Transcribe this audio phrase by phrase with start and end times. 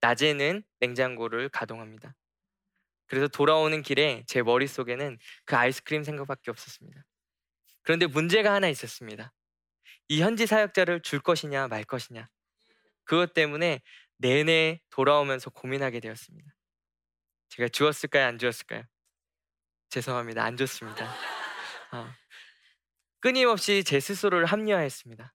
[0.00, 2.14] 낮에는 냉장고를 가동합니다.
[3.06, 7.04] 그래서 돌아오는 길에 제 머릿속에는 그 아이스크림 생각밖에 없었습니다.
[7.82, 9.32] 그런데 문제가 하나 있었습니다.
[10.08, 12.28] 이 현지 사역자를 줄 것이냐 말 것이냐.
[13.04, 13.80] 그것 때문에
[14.18, 16.54] 내내 돌아오면서 고민하게 되었습니다.
[17.48, 18.26] 제가 주었을까요?
[18.26, 18.84] 안 주었을까요?
[19.88, 20.44] 죄송합니다.
[20.44, 21.12] 안 줬습니다.
[21.92, 22.12] 어.
[23.18, 25.34] 끊임없이 제 스스로를 합리화했습니다.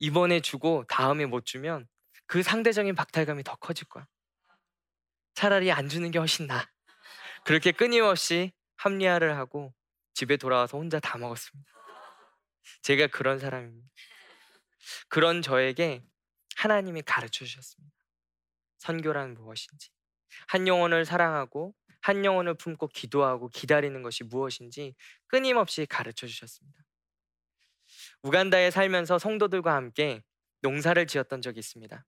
[0.00, 1.86] 이번에 주고 다음에 못 주면
[2.30, 4.06] 그 상대적인 박탈감이 더 커질 거야.
[5.34, 6.64] 차라리 안 주는 게 훨씬 나아.
[7.44, 9.74] 그렇게 끊임없이 합리화를 하고
[10.14, 11.68] 집에 돌아와서 혼자 다 먹었습니다.
[12.82, 13.88] 제가 그런 사람입니다.
[15.08, 16.04] 그런 저에게
[16.54, 17.96] 하나님이 가르쳐 주셨습니다.
[18.78, 19.90] 선교란 무엇인지,
[20.46, 24.94] 한 영혼을 사랑하고 한 영혼을 품고 기도하고 기다리는 것이 무엇인지
[25.26, 26.78] 끊임없이 가르쳐 주셨습니다.
[28.22, 30.22] 우간다에 살면서 성도들과 함께
[30.60, 32.06] 농사를 지었던 적이 있습니다.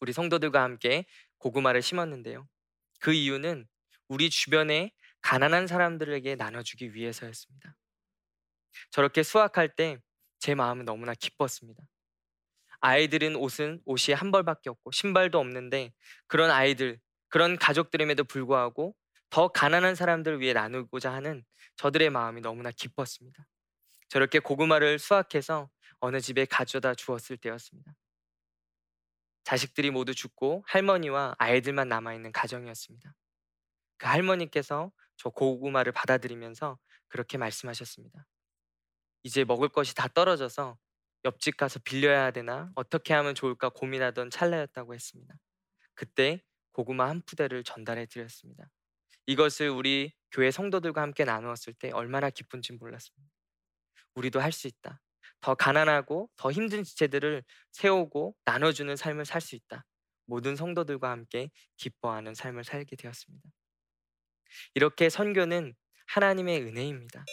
[0.00, 1.04] 우리 성도들과 함께
[1.38, 2.48] 고구마를 심었는데요.
[3.00, 3.66] 그 이유는
[4.08, 7.76] 우리 주변에 가난한 사람들에게 나눠주기 위해서였습니다.
[8.90, 9.98] 저렇게 수확할 때
[10.40, 11.82] 제 마음은 너무나 기뻤습니다.
[12.80, 15.92] 아이들은 옷은 옷이 한 벌밖에 없고 신발도 없는데
[16.26, 18.96] 그런 아이들, 그런 가족들임에도 불구하고
[19.28, 21.44] 더 가난한 사람들을 위해 나누고자 하는
[21.76, 23.46] 저들의 마음이 너무나 기뻤습니다.
[24.08, 27.92] 저렇게 고구마를 수확해서 어느 집에 가져다 주었을 때였습니다.
[29.44, 33.14] 자식들이 모두 죽고 할머니와 아이들만 남아있는 가정이었습니다.
[33.98, 38.26] 그 할머니께서 저 고구마를 받아들이면서 그렇게 말씀하셨습니다.
[39.22, 40.78] 이제 먹을 것이 다 떨어져서
[41.24, 45.34] 옆집 가서 빌려야 되나 어떻게 하면 좋을까 고민하던 찰나였다고 했습니다.
[45.94, 48.70] 그때 고구마 한 푸대를 전달해 드렸습니다.
[49.26, 53.30] 이것을 우리 교회 성도들과 함께 나누었을 때 얼마나 기쁜지 몰랐습니다.
[54.14, 55.00] 우리도 할 수 있다.
[55.40, 59.84] 더 가난하고 더 힘든 지체들을 세우고 나눠주는 삶을 살 수 있다.
[60.26, 63.50] 모든 성도들과 함께 기뻐하는 삶을 살게 되었습니다.
[64.74, 65.74] 이렇게 선교는
[66.06, 67.24] 하나님의 은혜입니다.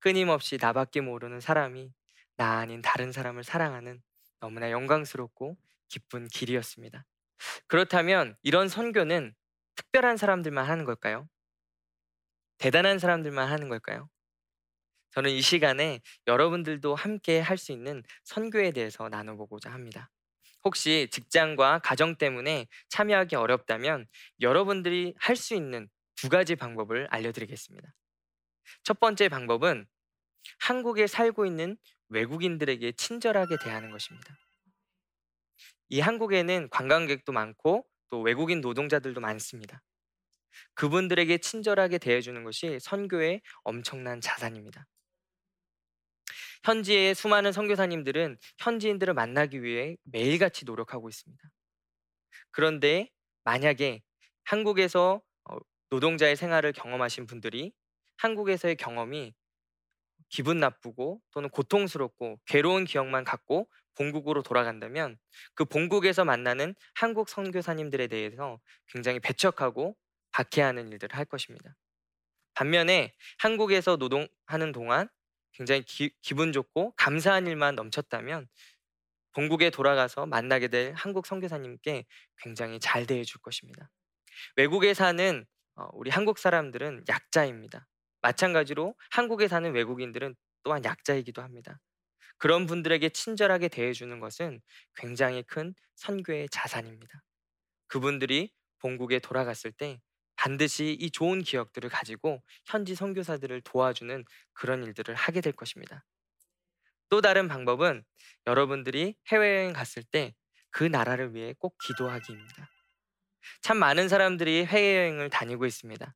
[0.00, 1.92] 끊임없이 나밖에 모르는 사람이
[2.36, 4.02] 나 아닌 다른 사람을 사랑하는
[4.40, 5.56] 너무나 영광스럽고
[5.88, 7.04] 기쁜 길이었습니다.
[7.68, 9.34] 그렇다면 이런 선교는
[9.76, 11.28] 특별한 사람들만 하는 걸까요?
[12.58, 14.08] 대단한 사람들만 하는 걸까요?
[15.12, 20.10] 저는 이 시간에 여러분들도 함께 할 수 있는 선교에 대해서 나눠보고자 합니다.
[20.64, 24.06] 혹시 직장과 가정 때문에 참여하기 어렵다면
[24.40, 27.92] 여러분들이 할 수 있는 두 가지 방법을 알려드리겠습니다.
[28.84, 29.86] 첫 번째 방법은
[30.60, 31.76] 한국에 살고 있는
[32.08, 34.36] 외국인들에게 친절하게 대하는 것입니다.
[35.88, 39.82] 이 한국에는 관광객도 많고 또 외국인 노동자들도 많습니다.
[40.74, 44.86] 그분들에게 친절하게 대해주는 것이 선교의 엄청난 자산입니다.
[46.64, 51.42] 현지의 수많은 선교사님들은 현지인들을 만나기 위해 매일같이 노력하고 있습니다.
[52.50, 53.10] 그런데
[53.44, 54.02] 만약에
[54.44, 55.56] 한국에서 어,
[55.90, 57.72] 노동자의 생활을 경험하신 분들이
[58.18, 59.34] 한국에서의 경험이
[60.28, 65.18] 기분 나쁘고 또는 고통스럽고 괴로운 기억만 갖고 본국으로 돌아간다면
[65.54, 69.94] 그 본국에서 만나는 한국 선교사님들에 대해서 굉장히 배척하고
[70.30, 71.76] 박해하는 일들을 할 것입니다.
[72.54, 75.08] 반면에 한국에서 노동하는 동안
[75.52, 78.48] 굉장히 기, 분 좋고 감사한 일만 넘쳤다면
[79.32, 82.04] 본국에 돌아가서 만나게 될 한국 선교사님께
[82.38, 83.90] 굉장히 잘 대해 줄 것입니다.
[84.56, 87.86] 외국에 사는 어, 우리 한국 사람들은 약자입니다.
[88.20, 91.80] 마찬가지로 한국에 사는 외국인들은 또한 약자이기도 합니다.
[92.38, 94.60] 그런 분들에게 친절하게 대해주는 것은
[94.96, 97.22] 굉장히 큰 선교의 자산입니다.
[97.86, 100.00] 그분들이 본국에 돌아갔을 때
[100.42, 106.04] 반드시 이 좋은 기억들을 가지고 현지 선교사들을 도와주는 그런 일들을 하게 될 것입니다.
[107.08, 108.04] 또 다른 방법은
[108.46, 110.34] 여러분들이 해외여행 갔을 때
[110.72, 112.68] 그 나라를 위해 꼭 기도하기입니다.
[113.60, 116.14] 참 많은 사람들이 해외여행을 다니고 있습니다.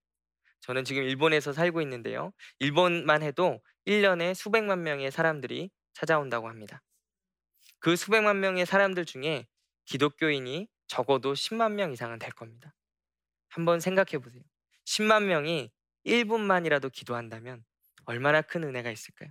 [0.60, 2.32] 저는 지금 일본에서 살고 있는데요.
[2.58, 6.82] 일본만 해도 1년에 수백만 명의 사람들이 찾아온다고 합니다.
[7.78, 9.46] 그 수백만 명의 사람들 중에
[9.84, 12.74] 기독교인이 적어도 10만 명 이상은 될 겁니다.
[13.56, 14.42] 한번 생각해 보세요.
[14.86, 15.72] 10만 명이
[16.06, 17.64] 1분만이라도 기도한다면
[18.06, 19.30] 얼마나 큰 은혜가 있을까요?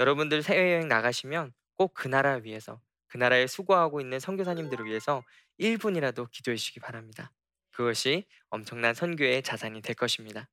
[0.00, 5.24] 여러분들 해외여행 나가시면 꼭 그 나라 위해서 그 나라에 수고하고 있는 선교사님들을 위해서
[5.60, 7.32] 1분이라도 기도해 주시기 바랍니다.
[7.72, 10.48] 그것이 엄청난 선교의 자산이 될 것입니다.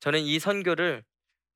[0.00, 1.04] 저는 이 선교를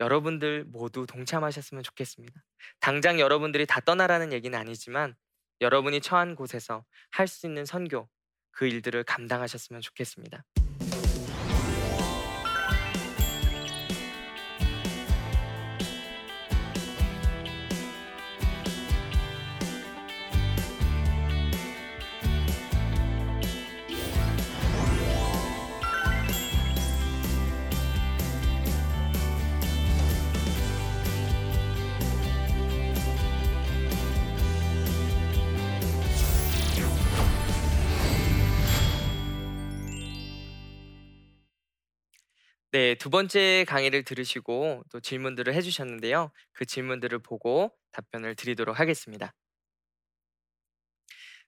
[0.01, 2.43] 여러분들 모두 동참하셨으면 좋겠습니다.
[2.81, 5.15] 당장 여러분들이 다 떠나라는 얘기는 아니지만
[5.61, 8.09] 여러분이 처한 곳에서 할 수 있는 선교,
[8.55, 10.45] 그 일들을 감당하셨으면 좋겠습니다.
[42.75, 46.33] 네, 두 번째 강의를 들으시고 또 질문들을 해주셨는데요.
[46.53, 49.33] 그 질문들을 보고 답변을 드리도록 하겠습니다.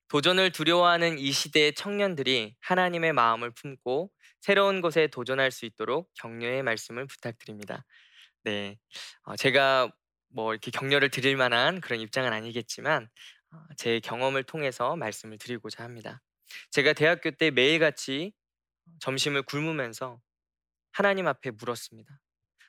[0.07, 7.09] 도전을 두려워하는 이 시대의 청년들이 하나님의 마음을 품고 새로운 것에 도전할 수 있도록 격려의 말씀을
[7.09, 7.85] 부탁드립니다.
[8.45, 8.79] 네,
[9.25, 9.91] 어, 제가
[10.29, 13.09] 뭐 이렇게 격려를 드릴 만한 그런 입장은 아니겠지만
[13.51, 16.23] 어, 제 경험을 통해서 말씀을 드리고자 합니다.
[16.71, 18.33] 제가 대학교 때 매일같이
[19.01, 20.21] 점심을 굶으면서
[20.97, 22.19] 하나님 앞에 물었습니다.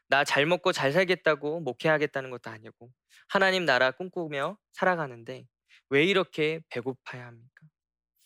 [0.09, 2.91] 나 잘 먹고 잘 살겠다고 목회하겠다는 것도 아니고
[3.29, 5.45] 하나님 나라 꿈꾸며 살아가는데
[5.89, 7.67] 왜 이렇게 배고파야 합니까?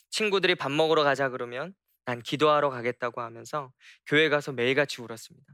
[0.09, 3.71] 친구들이 밥 먹으러 가자 그러면 난 기도하러 가겠다고 하면서
[4.07, 5.53] 교회 가서 매일같이 울었습니다.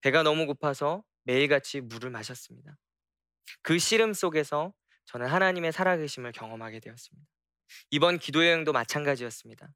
[0.00, 2.78] 배가 너무 고파서 매일같이 물을 마셨습니다.
[3.60, 4.72] 그 씨름 속에서
[5.04, 7.28] 저는 하나님의 살아계심을 경험하게 되었습니다.
[7.90, 9.68] 이번 기도 여행도 마찬가지였습니다.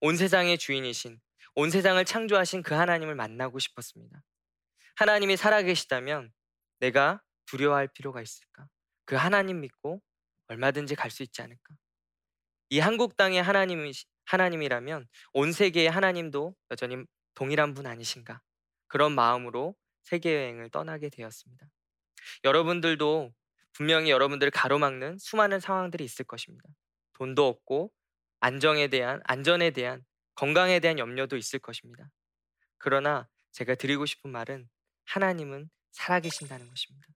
[0.00, 1.20] 온 세상의 주인이신,
[1.54, 4.22] 온 세상을 창조하신 그 하나님을 만나고 싶었습니다.
[4.96, 6.32] 하나님이 살아계시다면
[6.80, 8.68] 내가 두려워할 필요가 있을까?
[9.04, 10.00] 그 하나님 믿고
[10.48, 11.74] 얼마든지 갈 수 있지 않을까?
[12.70, 13.92] 이 한국 땅의 하나님이
[14.24, 18.40] 하나님이라면 온 세계의 하나님도 여전히 동일한 분 아니신가?
[18.88, 21.66] 그런 마음으로 세계 여행을 떠나게 되었습니다.
[22.44, 23.32] 여러분들도
[23.72, 26.68] 분명히 여러분들을 가로막는 수많은 상황들이 있을 것입니다.
[27.14, 27.92] 돈도 없고
[28.40, 30.04] 안정에 대한 안전에 대한
[30.42, 32.10] 건강에 대한 염려도 있을 것입니다.
[32.78, 34.68] 그러나 제가 드리고 싶은 말은
[35.04, 37.06] 하나님은 살아계신다는 것입니다.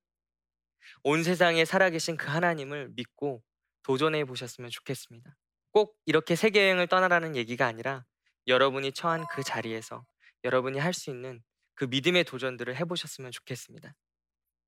[1.03, 3.43] 온 세상에 살아계신 그 하나님을 믿고
[3.83, 5.37] 도전해 보셨으면 좋겠습니다.
[5.73, 8.05] 꼭 이렇게 세계 여행을 떠나라는 얘기가 아니라
[8.47, 10.07] 여러분이 처한 그 자리에서
[10.45, 11.43] 여러분이 할 수 있는
[11.75, 13.93] 그 믿음의 도전들을 해보셨으면 좋겠습니다.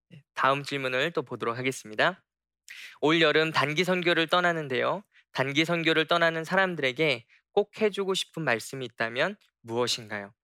[0.08, 2.24] 네, 다음 질문을 또 보도록 하겠습니다.
[3.02, 5.04] 올 여름 단기 선교를 떠나는데요.
[5.30, 10.34] 단기 선교를 떠나는 사람들에게 꼭 해주고 싶은 말씀이 있다면 무엇인가요?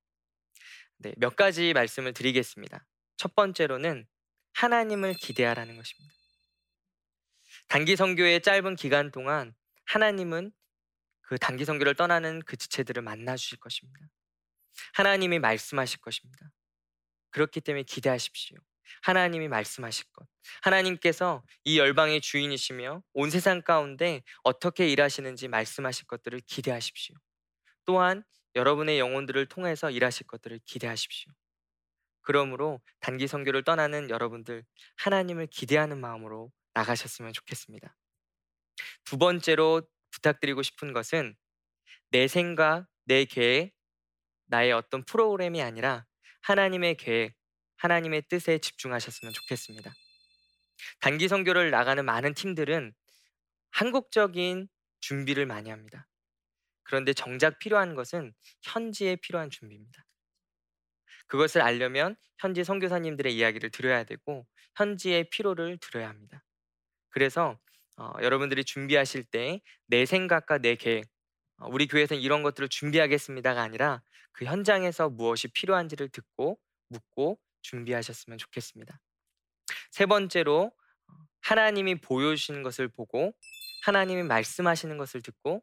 [0.99, 2.87] 네, 몇 가지 말씀을 드리겠습니다.
[3.17, 4.07] 첫 번째로는
[4.53, 6.15] 하나님을 기대하라는 것입니다.
[7.69, 10.53] 단기 선교의 짧은 기간 동안 하나님은
[11.23, 14.07] 그 단기 선교를 떠나는 그 지체들을 만나 주실 것입니다.
[14.95, 16.51] 하나님이 말씀하실 것입니다.
[17.31, 18.59] 그렇기 때문에 기대하십시오.
[19.03, 20.27] 하나님이 말씀하실 것.
[20.63, 27.17] 하나님께서 이 열방의 주인이시며 온 세상 가운데 어떻게 일하시는지 말씀하실 것들을 기대하십시오.
[27.85, 31.33] 또한 여러분의 영혼들을 통해서 일하실 것들을 기대하십시오.
[32.23, 34.65] 그러므로 단기 선교를 떠나는 여러분들
[34.97, 37.95] 하나님을 기대하는 마음으로 나가셨으면 좋겠습니다.
[39.05, 41.37] 두 번째로 부탁드리고 싶은 것은
[42.11, 43.75] 내 생각, 내 계획,
[44.47, 46.07] 나의 어떤 프로그램이 아니라
[46.43, 47.35] 하나님의 계획,
[47.85, 49.93] 하나님의 뜻에 집중하셨으면 좋겠습니다.
[51.01, 52.95] 단기 선교를 나가는 많은 팀들은
[53.73, 54.69] 한국적인
[55.01, 56.09] 준비를 많이 합니다.
[56.85, 60.07] 그런데 정작 필요한 것은 현지에 필요한 준비입니다.
[61.27, 66.43] 그것을 알려면 현지 선교사님들의 이야기를 들어야 되고 현지의 피로를 들어야 합니다.
[67.11, 67.59] 그래서
[67.99, 71.05] 어, 여러분들이 준비하실 때 내 생각과 내 계획,
[71.59, 79.01] 어, 우리 교회에서는 이런 것들을 준비하겠습니다가 아니라 그 현장에서 무엇이 필요한지를 듣고 묻고 준비하셨으면 좋겠습니다.
[79.91, 80.73] 세 번째로
[81.09, 83.33] 어, 하나님이 보여주시는 것을 보고
[83.83, 85.63] 하나님이 말씀하시는 것을 듣고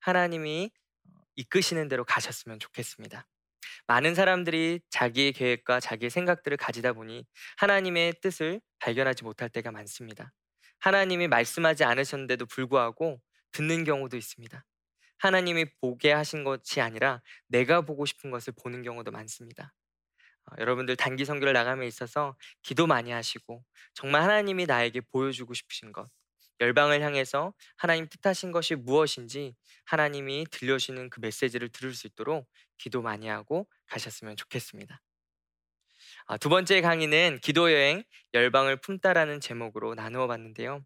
[0.00, 0.70] 하나님이
[1.04, 3.26] 어, 이끄시는 대로 가셨으면 좋겠습니다.
[3.86, 10.32] 많은 사람들이 자기의 계획과 자기의 생각들을 가지다 보니 하나님의 뜻을 발견하지 못할 때가 많습니다.
[10.78, 13.20] 하나님이 말씀하지 않으셨는데도 불구하고
[13.52, 14.64] 듣는 경우도 있습니다.
[15.18, 19.74] 하나님이 보게 하신 것이 아니라 내가 보고 싶은 것을 보는 경우도 많습니다.
[20.46, 26.08] 어, 여러분들 단기 선교를 나감에 있어서 기도 많이 하시고 정말 하나님이 나에게 보여주고 싶으신 것,
[26.60, 33.28] 열방을 향해서 하나님 뜻하신 것이 무엇인지 하나님이 들려주시는 그 메시지를 들을 수 있도록 기도 많이
[33.28, 35.00] 하고 가셨으면 좋겠습니다.
[36.26, 40.84] 아, 두 번째 강의는 기도 여행 열방을 품다라는 제목으로 나누어 봤는데요.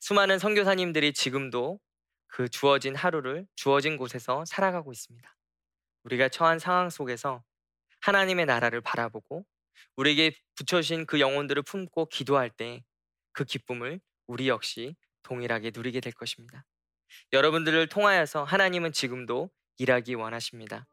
[0.00, 1.80] 수많은 선교사님들이 지금도
[2.28, 5.36] 그 주어진 하루를 주어진 곳에서 살아가고 있습니다.
[6.04, 7.42] 우리가 처한 상황 속에서
[8.06, 9.44] 하나님의 나라를 바라보고
[9.96, 12.82] 우리에게 붙여주신 그 영혼들을 품고 기도할 때
[13.36, 16.64] 그 기쁨을 우리 역시 동일하게 누리게 될 것입니다.
[17.32, 20.86] 여러분들을 통하여서 하나님은 지금도 일하기 원하십니다.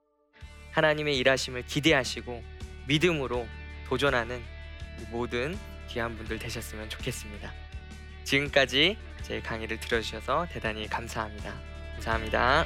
[0.73, 2.43] 하나님의 일하심을 기대하시고
[2.87, 3.47] 믿음으로
[3.87, 4.43] 도전하는
[5.09, 7.53] 모든 귀한 분들 되셨으면 좋겠습니다.
[8.25, 11.53] 지금까지 제 강의를 들어주셔서 대단히 감사합니다.
[11.93, 12.65] 감사합니다.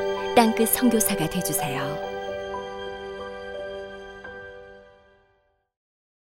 [0.41, 2.10] 땅끝 선교사가 되주세요.